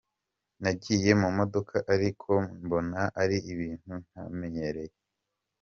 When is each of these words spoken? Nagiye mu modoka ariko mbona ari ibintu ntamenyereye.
Nagiye 0.61 1.11
mu 1.21 1.29
modoka 1.37 1.75
ariko 1.93 2.31
mbona 2.63 2.99
ari 3.21 3.37
ibintu 3.51 3.93
ntamenyereye. 4.05 4.97